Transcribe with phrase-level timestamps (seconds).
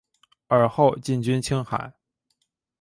[0.47, 1.93] 尔后进军青海。